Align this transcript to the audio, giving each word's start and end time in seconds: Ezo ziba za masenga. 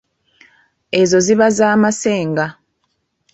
Ezo 1.01 1.17
ziba 1.25 1.47
za 1.57 1.69
masenga. 1.81 2.45